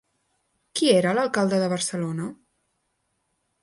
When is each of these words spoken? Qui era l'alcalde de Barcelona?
Qui 0.79 0.89
era 0.93 1.13
l'alcalde 1.19 1.61
de 1.67 1.69
Barcelona? 1.77 2.29